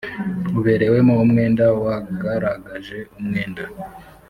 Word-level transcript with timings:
uberewemo 0.59 1.13
umwenda 1.23 1.65
wagaragaje 1.83 2.97
umwenda 3.17 3.63